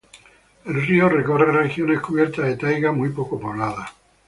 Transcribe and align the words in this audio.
El 0.65 0.81
río 0.83 1.07
recorre 1.09 1.51
regiones 1.51 1.99
cubiertas 1.99 2.47
de 2.47 2.57
taiga 2.57 2.91
muy 2.91 3.09
poco 3.09 3.39
pobladas. 3.39 3.91